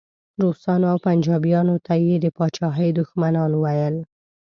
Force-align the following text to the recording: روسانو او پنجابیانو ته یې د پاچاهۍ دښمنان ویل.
روسانو 0.41 0.85
او 0.93 0.97
پنجابیانو 1.05 1.75
ته 1.85 1.93
یې 2.05 2.15
د 2.23 2.25
پاچاهۍ 2.37 2.89
دښمنان 2.99 3.51
ویل. 3.63 3.95